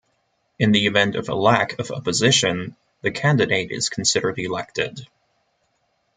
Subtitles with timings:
[0.57, 5.05] In the event of a lack of opposition, the candidate is considered elected.